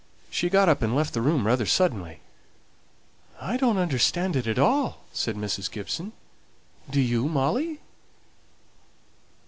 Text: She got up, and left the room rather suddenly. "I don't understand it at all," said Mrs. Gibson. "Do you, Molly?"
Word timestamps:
She 0.31 0.49
got 0.49 0.67
up, 0.67 0.81
and 0.81 0.95
left 0.95 1.13
the 1.13 1.21
room 1.21 1.45
rather 1.45 1.67
suddenly. 1.67 2.21
"I 3.39 3.55
don't 3.55 3.77
understand 3.77 4.35
it 4.35 4.47
at 4.47 4.57
all," 4.57 5.03
said 5.13 5.35
Mrs. 5.35 5.69
Gibson. 5.69 6.13
"Do 6.89 6.99
you, 6.99 7.29
Molly?" 7.29 7.81